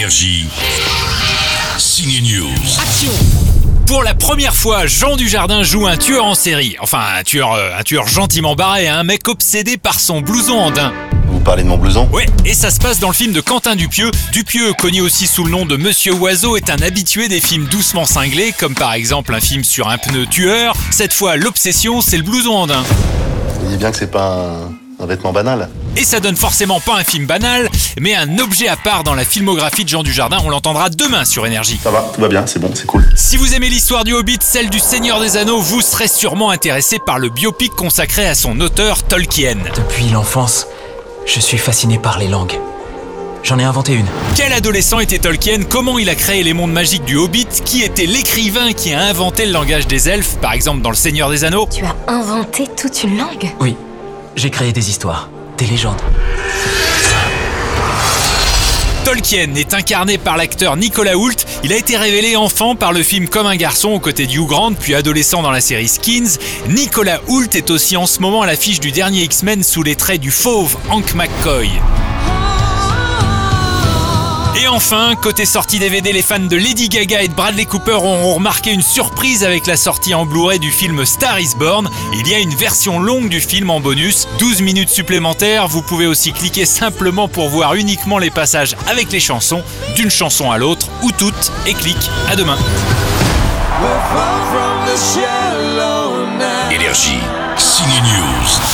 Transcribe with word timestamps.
Énergie. 0.00 0.46
Signe 1.76 2.22
News. 2.22 2.80
Action 2.80 3.10
pour 3.86 4.02
la 4.02 4.14
première 4.14 4.54
fois, 4.54 4.86
Jean 4.86 5.16
Dujardin 5.16 5.62
joue 5.62 5.86
un 5.86 5.98
tueur 5.98 6.24
en 6.24 6.34
série. 6.34 6.74
Enfin, 6.80 7.02
un 7.18 7.22
tueur, 7.22 7.52
euh, 7.52 7.72
un 7.78 7.82
tueur 7.82 8.08
gentiment 8.08 8.54
barré, 8.54 8.88
un 8.88 9.02
mec 9.02 9.28
obsédé 9.28 9.76
par 9.76 10.00
son 10.00 10.22
blouson 10.22 10.56
andin. 10.58 10.94
Vous 11.26 11.40
parlez 11.40 11.64
de 11.64 11.68
mon 11.68 11.76
blouson? 11.76 12.08
Ouais, 12.12 12.24
et 12.46 12.54
ça 12.54 12.70
se 12.70 12.78
passe 12.78 12.98
dans 12.98 13.08
le 13.08 13.14
film 13.14 13.34
de 13.34 13.42
Quentin 13.42 13.76
Dupieux. 13.76 14.10
Dupieux, 14.32 14.72
connu 14.72 15.02
aussi 15.02 15.26
sous 15.26 15.44
le 15.44 15.50
nom 15.50 15.66
de 15.66 15.76
Monsieur 15.76 16.14
Oiseau, 16.14 16.56
est 16.56 16.70
un 16.70 16.80
habitué 16.80 17.28
des 17.28 17.42
films 17.42 17.66
doucement 17.66 18.06
cinglés, 18.06 18.54
comme 18.58 18.74
par 18.74 18.94
exemple 18.94 19.34
un 19.34 19.40
film 19.40 19.64
sur 19.64 19.88
un 19.88 19.98
pneu 19.98 20.24
tueur. 20.24 20.74
Cette 20.92 21.12
fois, 21.12 21.36
l'obsession, 21.36 22.00
c'est 22.00 22.16
le 22.16 22.22
blouson 22.22 22.52
andin. 22.52 22.82
Vous 22.82 23.64
voyez 23.64 23.76
bien 23.76 23.90
que 23.90 23.98
c'est 23.98 24.10
pas 24.10 24.70
un, 25.00 25.02
un 25.02 25.06
vêtement 25.06 25.32
banal. 25.32 25.68
Et 25.96 26.04
ça 26.04 26.20
donne 26.20 26.36
forcément 26.36 26.78
pas 26.80 26.96
un 26.96 27.04
film 27.04 27.26
banal, 27.26 27.68
mais 27.98 28.14
un 28.14 28.38
objet 28.38 28.68
à 28.68 28.76
part 28.76 29.04
dans 29.04 29.14
la 29.14 29.24
filmographie 29.24 29.84
de 29.84 29.88
Jean 29.88 30.02
Dujardin. 30.02 30.38
On 30.44 30.50
l'entendra 30.50 30.90
demain 30.90 31.24
sur 31.24 31.46
Énergie. 31.46 31.80
Ça 31.82 31.90
va, 31.90 32.10
tout 32.14 32.20
va 32.20 32.28
bien, 32.28 32.46
c'est 32.46 32.58
bon, 32.58 32.70
c'est 32.74 32.86
cool. 32.86 33.08
Si 33.16 33.36
vous 33.36 33.54
aimez 33.54 33.68
l'histoire 33.68 34.04
du 34.04 34.12
Hobbit, 34.12 34.38
celle 34.40 34.70
du 34.70 34.78
Seigneur 34.78 35.20
des 35.20 35.36
Anneaux, 35.36 35.60
vous 35.60 35.80
serez 35.80 36.08
sûrement 36.08 36.50
intéressé 36.50 36.98
par 37.04 37.18
le 37.18 37.28
biopic 37.28 37.72
consacré 37.74 38.26
à 38.26 38.34
son 38.34 38.60
auteur 38.60 39.02
Tolkien. 39.02 39.56
Depuis 39.74 40.08
l'enfance, 40.10 40.66
je 41.26 41.40
suis 41.40 41.58
fasciné 41.58 41.98
par 41.98 42.18
les 42.18 42.28
langues. 42.28 42.58
J'en 43.42 43.58
ai 43.58 43.64
inventé 43.64 43.94
une. 43.94 44.06
Quel 44.36 44.52
adolescent 44.52 45.00
était 45.00 45.18
Tolkien? 45.18 45.62
Comment 45.62 45.98
il 45.98 46.10
a 46.10 46.14
créé 46.14 46.42
les 46.42 46.52
mondes 46.52 46.72
magiques 46.72 47.06
du 47.06 47.16
Hobbit? 47.16 47.46
Qui 47.64 47.82
était 47.82 48.04
l'écrivain 48.04 48.74
qui 48.74 48.92
a 48.92 49.00
inventé 49.00 49.46
le 49.46 49.52
langage 49.52 49.86
des 49.86 50.10
elfes, 50.10 50.36
par 50.36 50.52
exemple 50.52 50.82
dans 50.82 50.90
Le 50.90 50.96
Seigneur 50.96 51.30
des 51.30 51.44
Anneaux? 51.44 51.66
Tu 51.72 51.84
as 51.84 51.96
inventé 52.06 52.66
toute 52.76 53.02
une 53.02 53.16
langue? 53.16 53.50
Oui, 53.58 53.76
j'ai 54.36 54.50
créé 54.50 54.72
des 54.72 54.90
histoires, 54.90 55.30
des 55.56 55.64
légendes. 55.66 56.02
Tolkien 59.04 59.54
est 59.54 59.74
incarné 59.74 60.18
par 60.18 60.36
l'acteur 60.36 60.76
Nicolas 60.76 61.16
Hoult. 61.16 61.36
Il 61.64 61.72
a 61.72 61.76
été 61.76 61.96
révélé 61.96 62.36
enfant 62.36 62.74
par 62.74 62.92
le 62.92 63.02
film 63.02 63.28
Comme 63.28 63.46
un 63.46 63.56
garçon 63.56 63.90
aux 63.90 64.00
côtés 64.00 64.26
de 64.26 64.32
Hugh 64.32 64.46
Grant, 64.46 64.74
puis 64.74 64.94
adolescent 64.94 65.42
dans 65.42 65.50
la 65.50 65.60
série 65.60 65.88
Skins. 65.88 66.38
Nicolas 66.68 67.20
Hoult 67.28 67.48
est 67.54 67.70
aussi 67.70 67.96
en 67.96 68.06
ce 68.06 68.20
moment 68.20 68.42
à 68.42 68.46
l'affiche 68.46 68.80
du 68.80 68.92
dernier 68.92 69.22
X-Men 69.22 69.62
sous 69.62 69.82
les 69.82 69.96
traits 69.96 70.20
du 70.20 70.30
fauve 70.30 70.76
Hank 70.90 71.14
McCoy. 71.14 71.70
Et 74.56 74.66
enfin, 74.66 75.14
côté 75.14 75.46
sortie 75.46 75.78
DVD, 75.78 76.12
les 76.12 76.22
fans 76.22 76.38
de 76.38 76.56
Lady 76.56 76.88
Gaga 76.88 77.22
et 77.22 77.28
de 77.28 77.34
Bradley 77.34 77.64
Cooper 77.64 77.92
auront 77.92 78.34
remarqué 78.34 78.72
une 78.72 78.82
surprise 78.82 79.44
avec 79.44 79.66
la 79.66 79.76
sortie 79.76 80.12
en 80.12 80.26
Blu-ray 80.26 80.58
du 80.58 80.70
film 80.70 81.04
Star 81.06 81.38
is 81.38 81.54
Born. 81.56 81.88
Il 82.14 82.28
y 82.28 82.34
a 82.34 82.38
une 82.38 82.54
version 82.54 82.98
longue 82.98 83.28
du 83.28 83.40
film 83.40 83.70
en 83.70 83.80
bonus, 83.80 84.26
12 84.38 84.62
minutes 84.62 84.88
supplémentaires. 84.88 85.68
Vous 85.68 85.82
pouvez 85.82 86.06
aussi 86.06 86.32
cliquer 86.32 86.66
simplement 86.66 87.28
pour 87.28 87.48
voir 87.48 87.74
uniquement 87.74 88.18
les 88.18 88.30
passages 88.30 88.76
avec 88.88 89.12
les 89.12 89.20
chansons, 89.20 89.62
d'une 89.94 90.10
chanson 90.10 90.50
à 90.50 90.58
l'autre, 90.58 90.88
ou 91.02 91.12
toutes, 91.12 91.52
et 91.66 91.74
clique. 91.74 92.10
À 92.28 92.36
demain. 92.36 92.58
Énergie. 96.70 97.20
Signe 97.56 98.02
News. 98.02 98.69